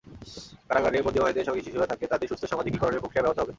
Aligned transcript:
কারাগারে 0.69 0.97
বন্দী 1.05 1.19
মায়েদের 1.19 1.47
সঙ্গে 1.47 1.65
শিশুরা 1.65 1.89
থাকলে 1.91 2.05
তাদের 2.07 2.27
সুস্থ 2.27 2.43
সামাজিকীকরণের 2.45 3.01
প্রক্রিয়া 3.01 3.23
ব্যাহত 3.23 3.39
হবে। 3.39 3.49